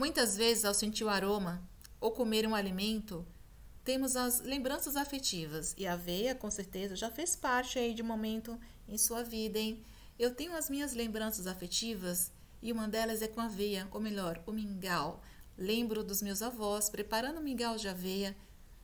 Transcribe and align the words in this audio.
Muitas 0.00 0.34
vezes, 0.34 0.64
ao 0.64 0.72
sentir 0.72 1.04
o 1.04 1.10
aroma 1.10 1.62
ou 2.00 2.10
comer 2.10 2.46
um 2.46 2.54
alimento, 2.54 3.22
temos 3.84 4.16
as 4.16 4.40
lembranças 4.40 4.96
afetivas. 4.96 5.74
E 5.76 5.86
a 5.86 5.92
aveia, 5.92 6.34
com 6.34 6.50
certeza, 6.50 6.96
já 6.96 7.10
fez 7.10 7.36
parte 7.36 7.78
aí 7.78 7.92
de 7.92 8.02
momento 8.02 8.58
em 8.88 8.96
sua 8.96 9.22
vida, 9.22 9.58
hein? 9.58 9.84
Eu 10.18 10.34
tenho 10.34 10.56
as 10.56 10.70
minhas 10.70 10.94
lembranças 10.94 11.46
afetivas 11.46 12.32
e 12.62 12.72
uma 12.72 12.88
delas 12.88 13.20
é 13.20 13.28
com 13.28 13.42
aveia, 13.42 13.86
ou 13.90 14.00
melhor, 14.00 14.42
o 14.46 14.52
mingau. 14.52 15.22
Lembro 15.54 16.02
dos 16.02 16.22
meus 16.22 16.40
avós 16.40 16.88
preparando 16.88 17.42
mingau 17.42 17.76
de 17.76 17.86
aveia. 17.86 18.34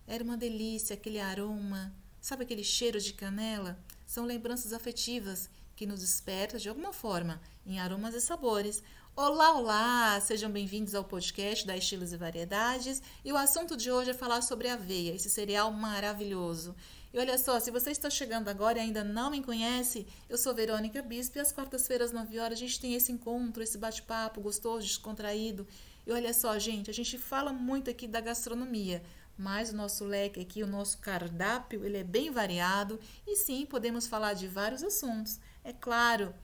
Era 0.07 0.23
uma 0.23 0.37
delícia, 0.37 0.93
aquele 0.93 1.19
aroma, 1.19 1.97
sabe 2.21 2.45
aquele 2.45 2.63
cheiro 2.63 3.01
de 3.01 3.15
canela? 3.15 3.83
São 4.05 4.27
lembranças 4.27 4.75
afetivas 4.75 5.49
que 5.75 5.87
nos 5.87 6.01
despertam 6.01 6.61
de 6.61 6.69
alguma 6.69 6.93
forma 6.93 7.41
em 7.65 7.81
aromas 7.81 8.15
e 8.15 8.21
sabores. 8.21 8.83
Olá, 9.19 9.57
olá! 9.57 10.21
Sejam 10.21 10.51
bem-vindos 10.51 10.95
ao 10.95 11.03
podcast 11.03 11.67
da 11.67 11.75
Estilos 11.75 12.13
e 12.13 12.19
Variedades. 12.19 13.03
E 13.25 13.33
o 13.33 13.37
assunto 13.39 13.75
de 13.75 13.91
hoje 13.91 14.11
é 14.11 14.15
falar 14.15 14.43
sobre 14.43 14.69
aveia, 14.69 15.15
esse 15.15 15.31
cereal 15.31 15.73
maravilhoso. 15.73 16.77
E 17.15 17.19
olha 17.19 17.39
só, 17.39 17.59
se 17.59 17.71
você 17.71 17.93
está 17.93 18.11
chegando 18.11 18.49
agora 18.49 18.77
e 18.77 18.83
ainda 18.83 19.03
não 19.03 19.31
me 19.31 19.43
conhece, 19.43 20.07
eu 20.29 20.37
sou 20.37 20.55
Verônica 20.55 21.01
Bispo 21.01 21.39
e 21.39 21.41
às 21.41 21.51
quartas-feiras, 21.51 22.13
9 22.13 22.39
horas, 22.39 22.59
a 22.59 22.61
gente 22.61 22.79
tem 22.79 22.93
esse 22.93 23.11
encontro, 23.11 23.63
esse 23.63 23.79
bate-papo 23.79 24.39
gostoso, 24.43 24.87
descontraído. 24.87 25.67
E 26.07 26.13
olha 26.13 26.35
só, 26.35 26.59
gente, 26.59 26.91
a 26.91 26.95
gente 26.95 27.17
fala 27.17 27.55
muito 27.55 27.89
aqui 27.89 28.07
da 28.07 28.21
gastronomia, 28.21 29.03
mas 29.39 29.71
o 29.73 29.77
nosso 29.77 30.05
leque 30.05 30.41
aqui, 30.41 30.63
o 30.63 30.67
nosso 30.67 30.99
cardápio, 30.99 31.87
ele 31.87 31.97
é 31.97 32.05
bem 32.05 32.31
variado 32.31 33.01
e 33.27 33.35
sim, 33.35 33.65
podemos 33.65 34.07
falar 34.07 34.35
de 34.35 34.47
vários 34.47 34.83
assuntos. 34.83 35.41
É 35.65 35.73
claro, 35.73 36.35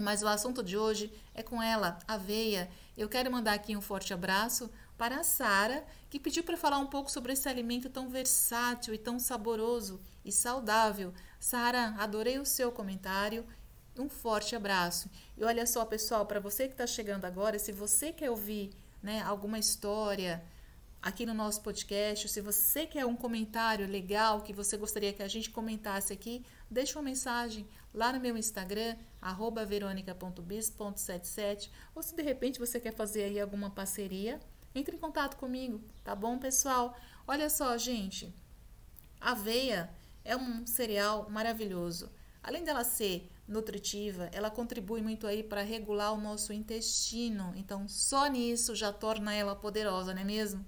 mas 0.00 0.22
o 0.22 0.28
assunto 0.28 0.62
de 0.62 0.76
hoje 0.76 1.12
é 1.34 1.42
com 1.42 1.62
ela, 1.62 1.98
aveia. 2.06 2.68
Eu 2.96 3.08
quero 3.08 3.30
mandar 3.30 3.54
aqui 3.54 3.76
um 3.76 3.80
forte 3.80 4.12
abraço 4.12 4.70
para 4.96 5.18
a 5.18 5.24
Sara, 5.24 5.84
que 6.08 6.20
pediu 6.20 6.44
para 6.44 6.56
falar 6.56 6.78
um 6.78 6.86
pouco 6.86 7.10
sobre 7.10 7.32
esse 7.32 7.48
alimento 7.48 7.90
tão 7.90 8.08
versátil 8.08 8.94
e 8.94 8.98
tão 8.98 9.18
saboroso 9.18 10.00
e 10.24 10.32
saudável. 10.32 11.12
Sara, 11.38 11.94
adorei 11.98 12.38
o 12.38 12.46
seu 12.46 12.72
comentário. 12.72 13.44
Um 13.98 14.08
forte 14.08 14.56
abraço. 14.56 15.08
E 15.36 15.44
olha 15.44 15.66
só, 15.66 15.84
pessoal, 15.84 16.26
para 16.26 16.40
você 16.40 16.66
que 16.66 16.74
está 16.74 16.86
chegando 16.86 17.24
agora, 17.24 17.58
se 17.58 17.70
você 17.70 18.12
quer 18.12 18.30
ouvir 18.30 18.70
né, 19.02 19.22
alguma 19.22 19.58
história, 19.58 20.42
aqui 21.04 21.24
no 21.26 21.34
nosso 21.34 21.60
podcast. 21.60 22.30
Se 22.30 22.40
você 22.40 22.86
quer 22.86 23.04
um 23.04 23.14
comentário 23.14 23.86
legal 23.86 24.40
que 24.40 24.54
você 24.54 24.78
gostaria 24.78 25.12
que 25.12 25.22
a 25.22 25.28
gente 25.28 25.50
comentasse 25.50 26.14
aqui, 26.14 26.42
deixe 26.70 26.96
uma 26.96 27.02
mensagem 27.02 27.68
lá 27.92 28.10
no 28.10 28.18
meu 28.18 28.38
Instagram, 28.38 28.96
veronica.bis.77. 29.68 31.70
Ou 31.94 32.02
se 32.02 32.16
de 32.16 32.22
repente 32.22 32.58
você 32.58 32.80
quer 32.80 32.94
fazer 32.94 33.24
aí 33.24 33.38
alguma 33.38 33.68
parceria, 33.68 34.40
entre 34.74 34.96
em 34.96 34.98
contato 34.98 35.36
comigo, 35.36 35.82
tá 36.02 36.16
bom, 36.16 36.38
pessoal? 36.38 36.96
Olha 37.26 37.50
só, 37.50 37.76
gente, 37.76 38.34
aveia 39.20 39.90
é 40.24 40.34
um 40.34 40.66
cereal 40.66 41.28
maravilhoso. 41.28 42.10
Além 42.42 42.64
dela 42.64 42.82
ser 42.82 43.30
nutritiva, 43.46 44.30
ela 44.32 44.50
contribui 44.50 45.02
muito 45.02 45.26
aí 45.26 45.42
para 45.42 45.60
regular 45.60 46.14
o 46.14 46.20
nosso 46.20 46.50
intestino. 46.50 47.52
Então, 47.56 47.86
só 47.88 48.26
nisso 48.26 48.74
já 48.74 48.90
torna 48.90 49.34
ela 49.34 49.54
poderosa, 49.54 50.14
não 50.14 50.22
é 50.22 50.24
mesmo? 50.24 50.64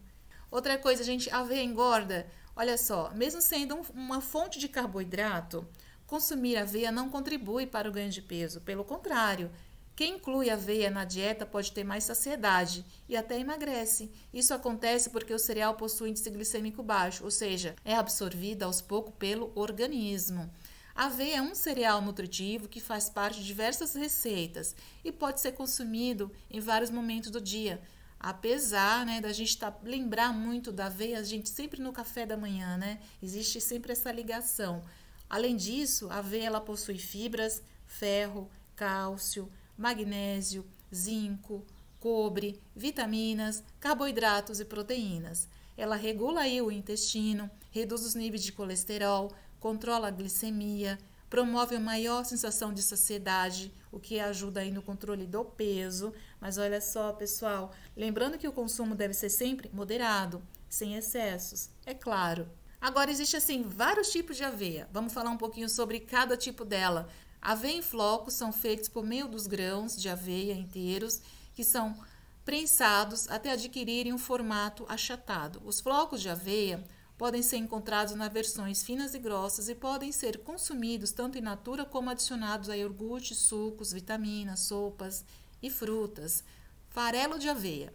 Outra 0.51 0.79
coisa, 0.79 1.03
gente, 1.03 1.29
aveia 1.31 1.63
engorda. 1.63 2.27
Olha 2.55 2.79
só, 2.79 3.13
mesmo 3.15 3.43
sendo 3.43 3.77
um, 3.77 3.83
uma 3.95 4.21
fonte 4.21 4.59
de 4.59 4.69
carboidrato, 4.69 5.67
consumir 6.07 6.57
aveia 6.57 6.91
não 6.91 7.11
contribui 7.11 7.67
para 7.67 7.89
o 7.89 7.93
ganho 7.93 8.11
de 8.11 8.23
peso. 8.23 8.61
Pelo 8.61 8.85
contrário, 8.85 9.51
quem 9.97 10.17
inclui 10.17 10.51
aveia 10.51 10.91
na 10.91 11.05
dieta 11.05 11.47
pode 11.47 11.73
ter 11.73 11.83
mais 11.83 12.05
saciedade 12.05 12.85
e 13.09 13.17
até 13.17 13.41
emagrece. 13.41 14.13
Isso 14.33 14.53
acontece 14.53 15.09
porque 15.09 15.33
o 15.33 15.39
cereal 15.39 15.75
possui 15.75 16.11
índice 16.11 16.29
glicêmico 16.29 16.83
baixo, 16.83 17.25
ou 17.25 17.31
seja, 17.31 17.75
é 17.83 17.95
absorvida 17.95 18.67
aos 18.67 18.83
poucos 18.83 19.15
pelo 19.19 19.51
organismo. 19.55 20.51
A 20.95 21.07
aveia 21.07 21.37
é 21.37 21.43
um 21.43 21.55
cereal 21.55 22.01
nutritivo 22.01 22.69
que 22.69 22.81
faz 22.81 23.09
parte 23.09 23.41
de 23.41 23.47
diversas 23.47 23.95
receitas 23.95 24.77
e 25.03 25.11
pode 25.11 25.41
ser 25.41 25.53
consumido 25.53 26.31
em 26.51 26.61
vários 26.61 26.91
momentos 26.91 27.31
do 27.31 27.41
dia, 27.41 27.81
apesar 28.19 29.05
né, 29.07 29.21
da 29.21 29.33
gente 29.33 29.57
tá, 29.57 29.75
lembrar 29.83 30.33
muito 30.33 30.73
da 30.73 30.87
aveia, 30.87 31.19
a 31.19 31.23
gente 31.23 31.49
sempre 31.49 31.81
no 31.81 31.93
café 31.93 32.27
da 32.27 32.37
manhã, 32.37 32.77
né? 32.77 32.99
Existe 33.23 33.61
sempre 33.61 33.93
essa 33.93 34.11
ligação. 34.11 34.83
Além 35.29 35.57
disso, 35.57 36.09
a 36.11 36.19
aveia 36.19 36.47
ela 36.47 36.61
possui 36.61 36.99
fibras, 36.99 37.63
ferro, 37.87 38.49
cálcio, 38.75 39.51
magnésio, 39.77 40.65
zinco, 40.95 41.65
cobre, 41.99 42.61
vitaminas, 42.75 43.63
carboidratos 43.81 44.61
e 44.61 44.65
proteínas. 44.65 45.49
Ela 45.77 45.97
regula 45.97 46.43
o 46.63 46.71
intestino, 46.71 47.51
reduz 47.71 48.03
os 48.03 48.15
níveis 48.15 48.43
de 48.43 48.53
colesterol, 48.53 49.33
controla 49.61 50.09
a 50.09 50.11
glicemia, 50.11 50.99
promove 51.29 51.77
a 51.77 51.81
maior 51.81 52.25
sensação 52.25 52.73
de 52.73 52.83
saciedade, 52.83 53.73
o 53.91 53.99
que 53.99 54.21
ajuda 54.21 54.61
aí 54.61 54.71
no 54.71 54.83
controle 54.83 55.27
do 55.27 55.45
peso. 55.45 56.13
Mas 56.41 56.59
olha 56.59 56.81
só, 56.81 57.13
pessoal, 57.13 57.73
lembrando 57.97 58.39
que 58.39 58.49
o 58.49 58.53
consumo 58.53 58.95
deve 58.95 59.15
ser 59.15 59.31
sempre 59.31 59.71
moderado, 59.73 60.43
sem 60.69 60.95
excessos, 60.95 61.71
é 61.85 61.95
claro. 61.95 62.49
Agora 62.81 63.11
existe 63.11 63.37
assim 63.37 63.63
vários 63.63 64.11
tipos 64.11 64.37
de 64.37 64.45
aveia. 64.45 64.89
Vamos 64.93 65.13
falar 65.13 65.31
um 65.31 65.39
pouquinho 65.39 65.69
sobre 65.69 66.01
cada 66.01 66.37
tipo 66.37 66.65
dela. 66.65 67.09
Aveia 67.41 67.79
em 67.79 67.83
flocos 67.83 68.35
são 68.35 68.53
feitos 68.53 68.89
por 68.89 69.05
meio 69.05 69.29
dos 69.29 69.47
grãos 69.47 69.97
de 69.97 70.09
aveia 70.09 70.53
inteiros 70.55 71.21
que 71.55 71.65
são 71.65 71.97
prensados 72.45 73.29
até 73.29 73.51
adquirirem 73.51 74.13
um 74.13 74.19
formato 74.19 74.85
achatado. 74.89 75.61
Os 75.65 75.81
flocos 75.81 76.21
de 76.21 76.29
aveia 76.29 76.85
podem 77.17 77.43
ser 77.43 77.57
encontrados 77.57 78.15
nas 78.15 78.33
versões 78.33 78.83
finas 78.83 79.15
e 79.15 79.19
grossas 79.19 79.69
e 79.69 79.75
podem 79.75 80.13
ser 80.13 80.39
consumidos 80.39 81.13
tanto 81.13 81.39
in 81.39 81.43
natura 81.43 81.85
como 81.85 82.11
adicionados 82.11 82.69
a 82.69 82.77
iogurte, 82.77 83.35
sucos, 83.35 83.93
vitaminas, 83.93 84.61
sopas 84.61 85.25
e 85.63 85.71
frutas. 85.71 86.45
Farelo 86.91 87.39
de 87.39 87.49
aveia 87.49 87.93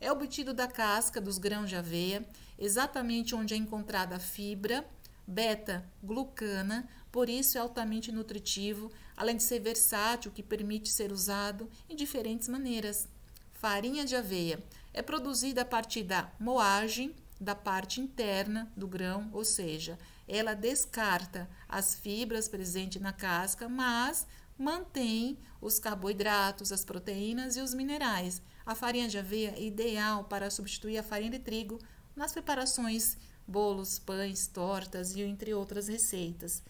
é 0.00 0.10
obtido 0.10 0.52
da 0.52 0.66
casca 0.66 1.20
dos 1.20 1.38
grãos 1.38 1.68
de 1.68 1.76
aveia, 1.76 2.26
exatamente 2.58 3.34
onde 3.34 3.54
é 3.54 3.56
encontrada 3.56 4.16
a 4.16 4.20
fibra 4.20 4.84
beta-glucana, 5.26 6.88
por 7.10 7.28
isso 7.28 7.56
é 7.56 7.60
altamente 7.60 8.10
nutritivo, 8.10 8.90
além 9.16 9.36
de 9.36 9.42
ser 9.42 9.60
versátil, 9.60 10.32
que 10.32 10.42
permite 10.42 10.90
ser 10.90 11.12
usado 11.12 11.70
em 11.88 11.94
diferentes 11.94 12.48
maneiras. 12.48 13.08
Farinha 13.52 14.04
de 14.04 14.16
aveia 14.16 14.62
é 14.92 15.02
produzida 15.02 15.62
a 15.62 15.64
partir 15.64 16.02
da 16.02 16.32
moagem 16.40 17.14
da 17.42 17.54
parte 17.54 18.00
interna 18.00 18.72
do 18.76 18.86
grão, 18.86 19.28
ou 19.32 19.44
seja, 19.44 19.98
ela 20.28 20.54
descarta 20.54 21.48
as 21.68 21.94
fibras 21.94 22.48
presentes 22.48 23.02
na 23.02 23.12
casca, 23.12 23.68
mas 23.68 24.26
mantém 24.56 25.38
os 25.60 25.78
carboidratos, 25.78 26.72
as 26.72 26.84
proteínas 26.84 27.56
e 27.56 27.60
os 27.60 27.74
minerais. 27.74 28.40
A 28.64 28.74
farinha 28.74 29.08
de 29.08 29.18
aveia 29.18 29.54
é 29.56 29.62
ideal 29.62 30.24
para 30.24 30.50
substituir 30.50 30.98
a 30.98 31.02
farinha 31.02 31.32
de 31.32 31.40
trigo 31.40 31.78
nas 32.14 32.32
preparações 32.32 33.18
bolos, 33.46 33.98
pães, 33.98 34.46
tortas 34.46 35.14
e 35.16 35.22
entre 35.22 35.52
outras 35.52 35.88
receitas. 35.88 36.62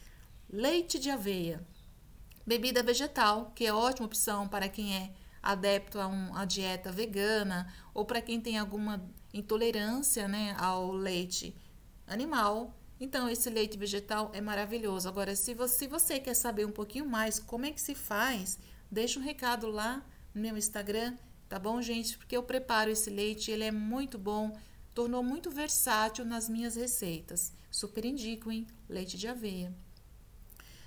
Leite 0.48 0.98
de 0.98 1.10
aveia, 1.10 1.64
bebida 2.46 2.82
vegetal, 2.82 3.52
que 3.54 3.66
é 3.66 3.72
ótima 3.72 4.06
opção 4.06 4.48
para 4.48 4.68
quem 4.68 4.96
é 4.96 5.12
adepto 5.42 5.98
a 5.98 6.06
uma 6.06 6.44
dieta 6.44 6.90
vegana 6.90 7.72
ou 7.92 8.04
para 8.04 8.22
quem 8.22 8.40
tem 8.40 8.58
alguma 8.58 9.04
intolerância 9.32 10.28
né, 10.28 10.54
ao 10.58 10.92
leite 10.92 11.54
animal. 12.06 12.76
Então, 13.00 13.28
esse 13.28 13.50
leite 13.50 13.76
vegetal 13.76 14.30
é 14.32 14.40
maravilhoso. 14.40 15.08
Agora, 15.08 15.34
se 15.34 15.54
você, 15.54 15.78
se 15.78 15.86
você 15.86 16.20
quer 16.20 16.34
saber 16.34 16.64
um 16.64 16.70
pouquinho 16.70 17.08
mais 17.08 17.38
como 17.38 17.66
é 17.66 17.72
que 17.72 17.80
se 17.80 17.94
faz, 17.94 18.58
deixa 18.90 19.18
um 19.18 19.22
recado 19.22 19.66
lá 19.68 20.04
no 20.34 20.40
meu 20.40 20.56
Instagram, 20.56 21.16
tá 21.48 21.58
bom, 21.58 21.82
gente? 21.82 22.16
Porque 22.16 22.36
eu 22.36 22.42
preparo 22.42 22.90
esse 22.90 23.10
leite, 23.10 23.50
ele 23.50 23.64
é 23.64 23.72
muito 23.72 24.18
bom, 24.18 24.56
tornou 24.94 25.22
muito 25.22 25.50
versátil 25.50 26.24
nas 26.24 26.48
minhas 26.48 26.76
receitas. 26.76 27.52
Super 27.70 28.04
indico, 28.04 28.52
hein? 28.52 28.66
Leite 28.88 29.16
de 29.16 29.26
aveia. 29.26 29.74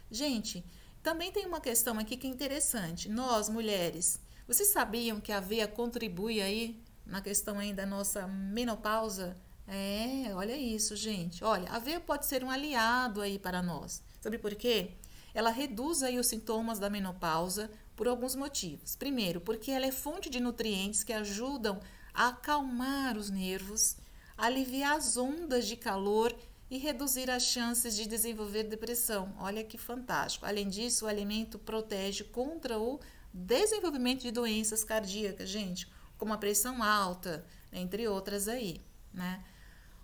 Gente, 0.09 0.63
também 1.01 1.31
tem 1.31 1.45
uma 1.45 1.59
questão 1.59 2.00
aqui 2.00 2.15
que 2.15 2.27
é 2.27 2.30
interessante. 2.30 3.09
Nós, 3.09 3.50
mulheres, 3.50 4.19
vocês 4.48 4.69
sabiam 4.69 5.19
que 5.19 5.31
a 5.31 5.38
aveia 5.38 5.68
contribui 5.68 6.41
aí 6.41 6.80
na 7.05 7.21
questão 7.21 7.59
aí 7.59 7.73
da 7.73 7.85
nossa 7.85 8.27
menopausa. 8.27 9.37
É, 9.67 10.33
olha 10.33 10.55
isso, 10.55 10.95
gente. 10.95 11.43
Olha, 11.43 11.69
a 11.69 11.77
aveia 11.77 11.99
pode 11.99 12.25
ser 12.25 12.43
um 12.43 12.49
aliado 12.49 13.21
aí 13.21 13.39
para 13.39 13.61
nós. 13.61 14.03
Sabe 14.21 14.37
por 14.37 14.55
quê? 14.55 14.91
Ela 15.33 15.49
reduz 15.49 16.01
aí 16.01 16.17
os 16.17 16.27
sintomas 16.27 16.79
da 16.79 16.89
menopausa 16.89 17.69
por 17.95 18.07
alguns 18.07 18.35
motivos. 18.35 18.95
Primeiro, 18.95 19.41
porque 19.41 19.71
ela 19.71 19.85
é 19.85 19.91
fonte 19.91 20.29
de 20.29 20.39
nutrientes 20.39 21.03
que 21.03 21.13
ajudam 21.13 21.79
a 22.13 22.29
acalmar 22.29 23.17
os 23.17 23.29
nervos, 23.29 23.97
aliviar 24.37 24.95
as 24.95 25.17
ondas 25.17 25.67
de 25.67 25.75
calor 25.75 26.35
e 26.69 26.77
reduzir 26.77 27.29
as 27.29 27.43
chances 27.43 27.95
de 27.95 28.07
desenvolver 28.07 28.63
depressão. 28.63 29.35
Olha 29.39 29.63
que 29.63 29.77
fantástico. 29.77 30.45
Além 30.45 30.67
disso, 30.67 31.05
o 31.05 31.07
alimento 31.07 31.59
protege 31.59 32.23
contra 32.23 32.79
o 32.79 32.99
desenvolvimento 33.33 34.21
de 34.21 34.31
doenças 34.31 34.83
cardíacas, 34.83 35.49
gente 35.49 35.87
como 36.17 36.33
a 36.33 36.38
pressão 36.38 36.81
alta, 36.81 37.45
entre 37.71 38.07
outras 38.07 38.47
aí, 38.47 38.81
né? 39.13 39.44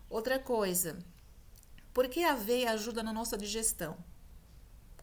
Outra 0.10 0.38
coisa, 0.38 0.98
por 1.94 2.08
que 2.10 2.24
a 2.24 2.34
aveia 2.34 2.72
ajuda 2.72 3.02
na 3.02 3.14
nossa 3.14 3.38
digestão? 3.38 3.98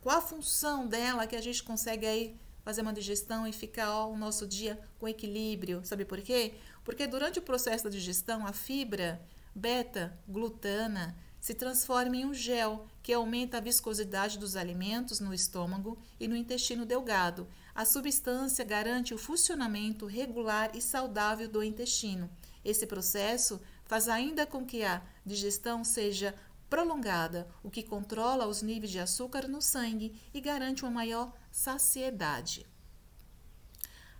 Qual 0.01 0.17
a 0.17 0.23
função 0.23 0.87
dela 0.87 1.27
que 1.27 1.37
a 1.37 1.41
gente 1.41 1.63
consegue 1.63 2.07
aí 2.07 2.41
fazer 2.63 2.83
uma 2.83 2.93
digestão 2.93 3.47
e 3.47 3.53
ficar 3.53 3.91
ó, 3.91 4.11
o 4.11 4.17
nosso 4.17 4.47
dia 4.47 4.79
com 4.99 5.09
equilíbrio? 5.09 5.81
Sabe 5.85 6.05
por 6.05 6.21
quê? 6.21 6.55
Porque 6.85 7.07
durante 7.07 7.39
o 7.39 7.43
processo 7.43 7.85
da 7.85 7.91
digestão, 7.91 8.47
a 8.47 8.53
fibra 8.53 9.21
beta-glutana 9.55 11.17
se 11.41 11.55
transforma 11.55 12.17
em 12.17 12.25
um 12.25 12.35
gel 12.35 12.87
que 13.03 13.13
aumenta 13.13 13.59
a 13.59 13.61
viscosidade 13.61 14.39
dos 14.39 14.57
alimentos 14.57 15.21
no 15.21 15.33
estômago 15.33 15.99
e 16.19 16.29
no 16.29 16.37
intestino 16.37 16.85
delgado. 16.85 17.47
A 17.79 17.85
substância 17.85 18.65
garante 18.65 19.15
o 19.15 19.19
funcionamento 19.19 20.05
regular 20.05 20.75
e 20.75 20.83
saudável 20.83 21.49
do 21.49 21.63
intestino. 21.63 22.29
Esse 22.65 22.89
processo 22.89 23.61
faz 23.85 24.09
ainda 24.09 24.45
com 24.45 24.67
que 24.67 24.83
a 24.83 25.01
digestão 25.25 25.85
seja 25.85 26.35
prolongada, 26.69 27.47
o 27.63 27.71
que 27.71 27.85
controla 27.85 28.49
os 28.49 28.63
níveis 28.63 28.91
de 28.91 28.99
açúcar 28.99 29.47
no 29.47 29.63
sangue 29.63 30.21
e 30.35 30.41
garante 30.41 30.83
uma 30.83 30.91
maior 30.91 31.33
saciedade. 31.53 32.67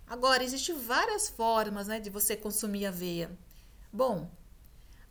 Agora, 0.07 0.41
existem 0.41 0.79
várias 0.79 1.27
formas 1.27 1.85
né, 1.85 1.99
de 1.99 2.09
você 2.09 2.37
consumir 2.37 2.85
aveia. 2.85 3.29
Bom, 3.91 4.31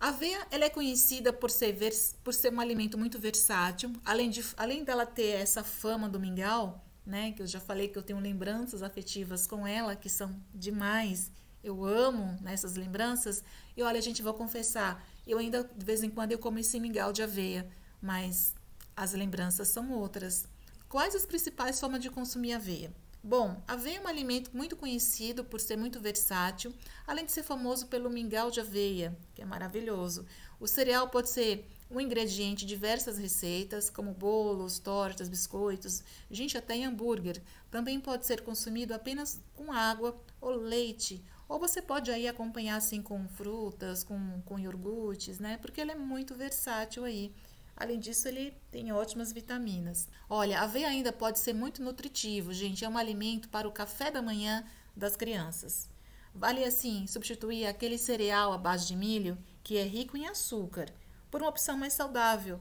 a 0.01 0.09
aveia 0.09 0.47
ela 0.51 0.65
é 0.65 0.71
conhecida 0.71 1.35
por 1.35 1.51
ser, 1.51 1.77
por 2.25 2.33
ser 2.33 2.51
um 2.51 2.61
alimento 2.61 2.97
muito 2.97 3.19
versátil, 3.19 3.93
além, 4.07 4.31
de, 4.31 4.43
além 4.57 4.85
dela 4.85 5.05
ter 5.05 5.33
essa 5.33 5.63
fama 5.63 6.09
do 6.09 6.19
mingau, 6.19 6.88
né, 7.09 7.33
que 7.33 7.41
eu 7.41 7.47
já 7.47 7.59
falei 7.59 7.89
que 7.89 7.97
eu 7.97 8.03
tenho 8.03 8.21
lembranças 8.21 8.83
afetivas 8.83 9.47
com 9.47 9.67
ela, 9.67 9.97
que 9.97 10.11
são 10.11 10.39
demais, 10.55 11.33
eu 11.65 11.83
amo 11.83 12.37
nessas 12.43 12.75
né, 12.75 12.83
lembranças. 12.83 13.43
E 13.75 13.83
olha, 13.83 13.99
a 13.99 14.03
gente, 14.03 14.23
vou 14.23 14.35
confessar, 14.35 15.03
eu 15.27 15.39
ainda, 15.39 15.65
de 15.65 15.85
vez 15.85 16.03
em 16.03 16.11
quando, 16.11 16.33
eu 16.33 16.39
como 16.39 16.59
esse 16.59 16.79
mingau 16.79 17.11
de 17.11 17.23
aveia, 17.23 17.67
mas 18.01 18.55
as 18.95 19.15
lembranças 19.15 19.69
são 19.69 19.91
outras. 19.91 20.47
Quais 20.87 21.15
as 21.15 21.25
principais 21.25 21.81
formas 21.81 22.01
de 22.01 22.11
consumir 22.11 22.53
aveia? 22.53 22.93
Bom, 23.25 23.63
aveia 23.67 23.97
é 23.97 24.01
um 24.03 24.07
alimento 24.07 24.55
muito 24.55 24.77
conhecido 24.77 25.43
por 25.43 25.61
ser 25.61 25.77
muito 25.77 25.99
versátil, 26.01 26.75
além 27.07 27.25
de 27.25 27.33
ser 27.33 27.43
famoso 27.43 27.87
pelo 27.87 28.11
mingau 28.11 28.51
de 28.51 28.61
aveia, 28.61 29.17
que 29.35 29.41
é 29.41 29.47
maravilhoso. 29.47 30.27
O 30.61 30.67
cereal 30.67 31.09
pode 31.09 31.31
ser 31.31 31.67
um 31.91 32.01
ingrediente 32.01 32.65
em 32.65 32.69
diversas 32.69 33.17
receitas, 33.19 33.89
como 33.89 34.13
bolos, 34.13 34.79
tortas, 34.79 35.29
biscoitos, 35.29 36.03
gente, 36.31 36.57
até 36.57 36.77
em 36.77 36.85
hambúrguer. 36.85 37.41
Também 37.71 38.01
pode 38.01 38.27
ser 38.27 38.43
consumido 38.43 38.93
apenas 38.93 39.41
com 39.55 39.73
água 39.73 40.21
ou 40.41 40.51
leite 40.51 41.25
ou 41.49 41.59
você 41.59 41.81
pode 41.81 42.11
aí 42.11 42.29
acompanhar 42.29 42.77
assim 42.77 43.01
com 43.01 43.27
frutas, 43.27 44.05
com, 44.05 44.43
com 44.43 44.59
iogurtes, 44.59 45.39
né? 45.39 45.57
Porque 45.57 45.81
ele 45.81 45.93
é 45.93 45.95
muito 45.95 46.35
versátil 46.35 47.05
aí. 47.05 47.33
Além 47.75 47.99
disso, 47.99 48.29
ele 48.29 48.55
tem 48.71 48.93
ótimas 48.93 49.33
vitaminas. 49.33 50.09
Olha, 50.29 50.61
a 50.61 50.65
aveia 50.65 50.89
ainda 50.89 51.13
pode 51.13 51.39
ser 51.39 51.55
muito 51.55 51.83
nutritivo, 51.83 52.53
gente. 52.53 52.85
É 52.85 52.89
um 52.89 52.99
alimento 52.99 53.49
para 53.49 53.67
o 53.67 53.73
café 53.73 54.11
da 54.11 54.21
manhã 54.21 54.63
das 54.95 55.17
crianças. 55.17 55.89
Vale 56.35 56.63
assim 56.65 57.07
substituir 57.07 57.67
aquele 57.67 57.97
cereal 57.97 58.53
à 58.53 58.59
base 58.59 58.87
de 58.87 58.95
milho 58.95 59.39
que 59.65 59.79
é 59.79 59.85
rico 59.85 60.17
em 60.17 60.27
açúcar 60.27 60.93
por 61.31 61.41
uma 61.43 61.51
opção 61.51 61.77
mais 61.77 61.93
saudável, 61.93 62.61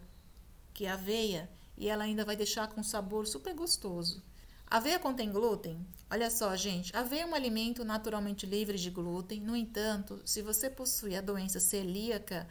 que 0.74 0.86
é 0.86 0.90
a 0.90 0.94
aveia, 0.94 1.50
e 1.78 1.88
ela 1.88 2.04
ainda 2.04 2.26
vai 2.26 2.36
deixar 2.36 2.68
com 2.68 2.82
um 2.82 2.84
sabor 2.84 3.28
super 3.28 3.54
gostoso. 3.54 4.24
Aveia 4.70 5.00
contém 5.00 5.32
glúten? 5.32 5.86
Olha 6.10 6.30
só, 6.30 6.54
gente, 6.56 6.96
aveia 6.96 7.22
é 7.22 7.26
um 7.26 7.34
alimento 7.34 7.86
naturalmente 7.86 8.46
livre 8.46 8.78
de 8.78 8.90
glúten. 8.90 9.40
No 9.40 9.56
entanto, 9.56 10.22
se 10.26 10.42
você 10.42 10.70
possui 10.70 11.16
a 11.16 11.22
doença 11.22 11.60
celíaca 11.60 12.48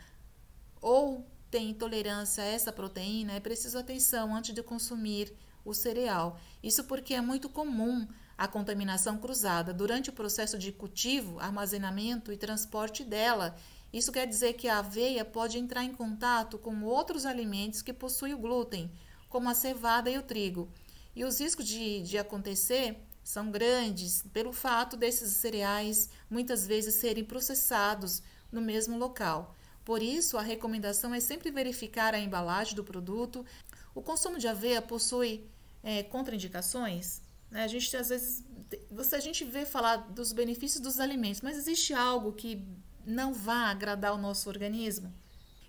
ou 0.80 1.26
tem 1.50 1.70
intolerância 1.70 2.42
a 2.42 2.46
essa 2.46 2.72
proteína, 2.72 3.32
é 3.32 3.40
preciso 3.40 3.78
atenção 3.78 4.34
antes 4.34 4.54
de 4.54 4.62
consumir 4.62 5.34
o 5.64 5.74
cereal. 5.74 6.38
Isso 6.62 6.84
porque 6.84 7.12
é 7.12 7.20
muito 7.20 7.48
comum 7.48 8.06
a 8.38 8.46
contaminação 8.46 9.18
cruzada 9.18 9.74
durante 9.74 10.10
o 10.10 10.12
processo 10.12 10.58
de 10.58 10.72
cultivo, 10.72 11.38
armazenamento 11.38 12.32
e 12.32 12.36
transporte 12.36 13.04
dela. 13.04 13.56
Isso 13.96 14.12
quer 14.12 14.26
dizer 14.26 14.52
que 14.52 14.68
a 14.68 14.80
aveia 14.80 15.24
pode 15.24 15.56
entrar 15.56 15.82
em 15.82 15.94
contato 15.94 16.58
com 16.58 16.82
outros 16.82 17.24
alimentos 17.24 17.80
que 17.80 17.94
possuem 17.94 18.34
o 18.34 18.38
glúten, 18.38 18.92
como 19.26 19.48
a 19.48 19.54
cevada 19.54 20.10
e 20.10 20.18
o 20.18 20.22
trigo. 20.22 20.68
E 21.14 21.24
os 21.24 21.40
riscos 21.40 21.64
de, 21.64 22.02
de 22.02 22.18
acontecer 22.18 22.98
são 23.24 23.50
grandes 23.50 24.22
pelo 24.34 24.52
fato 24.52 24.98
desses 24.98 25.32
cereais 25.36 26.10
muitas 26.28 26.66
vezes 26.66 26.96
serem 26.96 27.24
processados 27.24 28.22
no 28.52 28.60
mesmo 28.60 28.98
local. 28.98 29.56
Por 29.82 30.02
isso, 30.02 30.36
a 30.36 30.42
recomendação 30.42 31.14
é 31.14 31.20
sempre 31.20 31.50
verificar 31.50 32.12
a 32.12 32.20
embalagem 32.20 32.74
do 32.74 32.84
produto. 32.84 33.46
O 33.94 34.02
consumo 34.02 34.38
de 34.38 34.46
aveia 34.46 34.82
possui 34.82 35.48
é, 35.82 36.02
contraindicações. 36.02 37.22
Né? 37.50 37.64
A 37.64 37.66
gente 37.66 37.96
às 37.96 38.10
vezes 38.10 38.44
você, 38.90 39.16
a 39.16 39.20
gente 39.20 39.42
vê 39.42 39.64
falar 39.64 39.96
dos 39.96 40.34
benefícios 40.34 40.82
dos 40.82 41.00
alimentos, 41.00 41.40
mas 41.40 41.56
existe 41.56 41.94
algo 41.94 42.34
que 42.34 42.62
não 43.06 43.32
vá 43.32 43.70
agradar 43.70 44.12
o 44.12 44.18
nosso 44.18 44.48
organismo? 44.48 45.14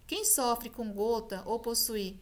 Quem 0.07 0.25
sofre 0.25 0.69
com 0.69 0.91
gota 0.91 1.43
ou 1.45 1.59
possui 1.59 2.19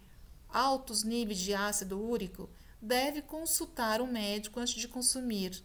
altos 0.49 1.03
níveis 1.03 1.39
de 1.39 1.53
ácido 1.53 1.99
úrico 1.99 2.49
deve 2.81 3.21
consultar 3.21 4.01
o 4.01 4.07
médico 4.07 4.59
antes 4.59 4.75
de 4.75 4.87
consumir, 4.87 5.63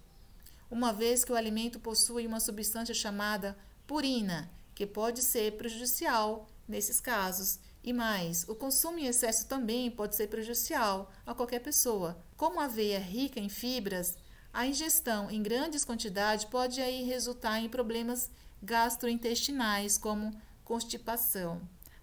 uma 0.71 0.93
vez 0.93 1.25
que 1.25 1.33
o 1.33 1.37
alimento 1.37 1.81
possui 1.81 2.27
uma 2.27 2.41
substância 2.41 2.95
chamada 2.95 3.59
purina, 3.87 4.49
que 4.75 4.87
pode 4.87 5.21
ser 5.23 5.57
prejudicial 5.57 6.49
nesses 6.69 7.01
casos. 7.01 7.59
E 7.83 7.93
mais, 7.93 8.49
o 8.49 8.55
consumo 8.55 8.99
em 8.99 9.07
excesso 9.07 9.47
também 9.47 9.91
pode 9.91 10.15
ser 10.15 10.29
prejudicial 10.29 11.11
a 11.27 11.35
qualquer 11.35 11.61
pessoa. 11.61 12.23
Como 12.37 12.61
a 12.61 12.67
aveia 12.67 12.97
é 12.97 13.01
rica 13.01 13.41
em 13.41 13.49
fibras, 13.49 14.17
a 14.53 14.67
ingestão 14.67 15.31
em 15.31 15.43
grandes 15.43 15.85
quantidades 15.85 16.45
pode 16.45 16.81
aí 16.81 17.03
resultar 17.03 17.59
em 17.61 17.69
problemas 17.69 18.31
gastrointestinais, 18.63 19.97
como 19.97 20.35
constipação. 20.65 21.61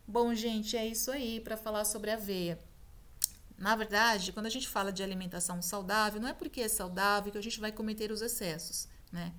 Bom, 0.07 0.33
gente, 0.33 0.77
é 0.77 0.85
isso 0.85 1.11
aí 1.11 1.39
para 1.39 1.57
falar 1.57 1.85
sobre 1.85 2.11
a 2.11 2.15
aveia. 2.15 2.59
Na 3.57 3.75
verdade, 3.75 4.31
quando 4.31 4.45
a 4.45 4.49
gente 4.49 4.67
fala 4.67 4.91
de 4.91 5.01
alimentação 5.01 5.61
saudável, 5.61 6.21
não 6.21 6.29
é 6.29 6.33
porque 6.33 6.61
é 6.61 6.67
saudável 6.67 7.31
que 7.31 7.37
a 7.37 7.43
gente 7.43 7.59
vai 7.59 7.71
cometer 7.71 8.11
os 8.11 8.21
excessos, 8.21 8.87
né? 9.11 9.33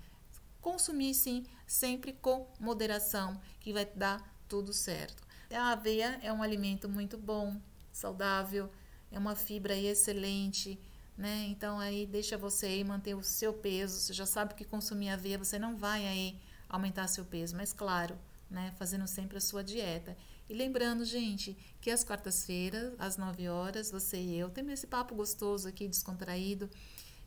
Consumir 0.60 1.14
sim, 1.14 1.46
sempre 1.66 2.12
com 2.12 2.50
moderação, 2.58 3.40
que 3.60 3.72
vai 3.72 3.84
dar 3.84 4.36
tudo 4.48 4.72
certo. 4.72 5.22
A 5.50 5.72
aveia 5.72 6.18
é 6.22 6.32
um 6.32 6.42
alimento 6.42 6.88
muito 6.88 7.16
bom, 7.16 7.60
saudável, 7.92 8.70
é 9.10 9.18
uma 9.18 9.36
fibra 9.36 9.76
excelente, 9.76 10.78
né? 11.16 11.46
Então 11.48 11.78
aí 11.78 12.04
deixa 12.04 12.36
você 12.36 12.66
aí 12.66 12.84
manter 12.84 13.14
o 13.14 13.22
seu 13.22 13.52
peso. 13.52 14.00
Você 14.00 14.12
já 14.12 14.26
sabe 14.26 14.54
que 14.54 14.64
consumir 14.64 15.10
aveia 15.10 15.38
você 15.38 15.58
não 15.58 15.76
vai 15.76 16.06
aí 16.06 16.38
aumentar 16.68 17.08
seu 17.08 17.24
peso, 17.24 17.56
mas 17.56 17.72
claro, 17.72 18.18
né? 18.50 18.72
Fazendo 18.78 19.06
sempre 19.06 19.38
a 19.38 19.40
sua 19.40 19.62
dieta. 19.62 20.16
E 20.48 20.54
lembrando, 20.54 21.04
gente, 21.04 21.56
que 21.80 21.90
às 21.90 22.02
quartas-feiras, 22.02 22.94
às 22.98 23.16
9 23.16 23.48
horas, 23.48 23.90
você 23.90 24.18
e 24.18 24.36
eu 24.36 24.48
temos 24.48 24.72
esse 24.72 24.86
papo 24.86 25.14
gostoso 25.14 25.68
aqui, 25.68 25.86
descontraído. 25.86 26.70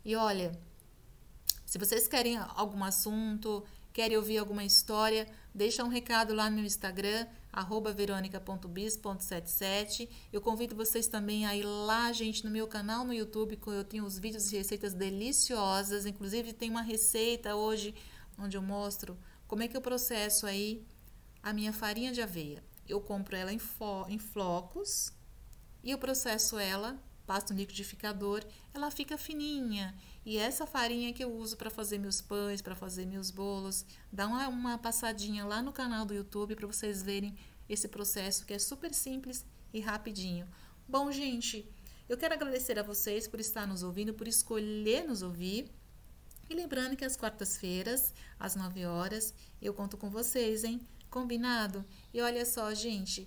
E 0.03 0.15
olha, 0.15 0.51
se 1.65 1.77
vocês 1.77 2.07
querem 2.07 2.38
algum 2.38 2.83
assunto, 2.83 3.63
querem 3.93 4.17
ouvir 4.17 4.39
alguma 4.39 4.63
história, 4.63 5.27
deixa 5.53 5.83
um 5.83 5.88
recado 5.88 6.33
lá 6.33 6.50
no 6.50 6.55
meu 6.55 6.65
Instagram, 6.65 7.27
veronica.bis.77. 7.95 10.10
Eu 10.33 10.41
convido 10.41 10.75
vocês 10.75 11.07
também 11.07 11.45
a 11.45 11.55
ir 11.55 11.63
lá, 11.63 12.12
gente, 12.12 12.43
no 12.43 12.50
meu 12.50 12.67
canal 12.67 13.05
no 13.05 13.13
YouTube, 13.13 13.55
que 13.55 13.67
eu 13.67 13.83
tenho 13.83 14.03
os 14.03 14.17
vídeos 14.17 14.50
de 14.50 14.57
receitas 14.57 14.93
deliciosas. 14.93 16.07
Inclusive, 16.07 16.53
tem 16.53 16.71
uma 16.71 16.81
receita 16.81 17.55
hoje 17.55 17.93
onde 18.39 18.57
eu 18.57 18.62
mostro 18.62 19.15
como 19.51 19.63
é 19.63 19.67
que 19.67 19.75
eu 19.75 19.81
processo 19.81 20.48
aí 20.48 20.88
a 21.43 21.51
minha 21.51 21.74
farinha 21.74 22.13
de 22.13 22.22
aveia. 22.22 22.63
Eu 22.88 23.01
compro 23.01 23.36
ela 23.36 23.51
em, 23.51 23.60
em 24.08 24.17
flocos 24.17 25.12
e 25.84 25.91
eu 25.91 25.98
processo 25.98 26.58
ela, 26.58 26.98
passo 27.27 27.51
no 27.51 27.60
liquidificador, 27.60 28.46
ela 28.74 28.89
fica 28.89 29.17
fininha. 29.17 29.93
E 30.25 30.38
essa 30.38 30.65
farinha 30.65 31.12
que 31.12 31.22
eu 31.22 31.36
uso 31.36 31.58
para 31.58 31.70
fazer 31.70 31.98
meus 31.98 32.22
pães, 32.22 32.62
para 32.62 32.77
fazer 32.77 33.05
meus 33.05 33.29
bolos, 33.29 33.86
dá 34.10 34.25
uma, 34.25 34.48
uma 34.48 34.77
passadinha 34.77 35.43
lá 35.43 35.62
no 35.62 35.74
canal 35.74 36.05
do 36.05 36.13
YouTube 36.13 36.55
para 36.55 36.67
vocês 36.67 37.03
verem 37.03 37.36
esse 37.67 37.89
processo 37.89 38.46
que 38.46 38.53
é 38.53 38.60
super 38.60 38.93
simples 38.93 39.46
e 39.74 39.81
rapidinho. 39.81 40.48
Bom, 40.88 41.12
gente, 41.12 41.70
eu 42.08 42.17
quero 42.17 42.36
agradecer 42.36 42.79
a 42.79 42.84
vocês 42.84 43.27
por 43.27 43.41
estar 43.41 43.67
nos 43.67 43.84
ouvindo, 43.84 44.13
por 44.13 44.29
escolher 44.29 45.03
nos 45.03 45.22
ouvir. 45.22 45.70
E 46.51 46.53
lembrando 46.53 46.98
que 46.98 47.05
às 47.05 47.15
quartas-feiras, 47.15 48.13
às 48.38 48.58
9 48.58 48.86
horas, 48.86 49.34
eu 49.62 49.74
conto 49.74 49.96
com 49.96 50.10
vocês, 50.10 50.65
hein? 50.65 50.81
Combinado? 51.10 51.86
E 52.13 52.22
olha 52.22 52.46
só, 52.46 52.74
gente, 52.74 53.25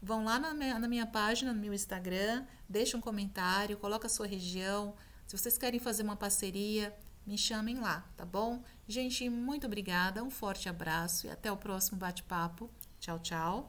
vão 0.00 0.22
lá 0.24 0.38
na 0.38 0.54
minha, 0.54 0.78
na 0.78 0.86
minha 0.86 1.04
página, 1.04 1.52
no 1.52 1.60
meu 1.60 1.74
Instagram, 1.74 2.46
deixa 2.68 2.96
um 2.96 3.00
comentário, 3.00 3.76
coloca 3.76 4.06
a 4.06 4.08
sua 4.08 4.24
região. 4.24 4.94
Se 5.26 5.36
vocês 5.36 5.58
querem 5.58 5.80
fazer 5.80 6.04
uma 6.04 6.14
parceria, 6.14 6.96
me 7.26 7.36
chamem 7.36 7.80
lá, 7.80 8.08
tá 8.16 8.24
bom? 8.24 8.62
Gente, 8.86 9.28
muito 9.28 9.66
obrigada, 9.66 10.22
um 10.22 10.30
forte 10.30 10.68
abraço 10.68 11.26
e 11.26 11.30
até 11.30 11.50
o 11.50 11.56
próximo 11.56 11.98
bate-papo. 11.98 12.70
Tchau, 13.00 13.18
tchau. 13.18 13.68